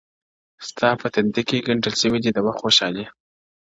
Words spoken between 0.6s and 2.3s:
ستا په تندي كي گنډل سوي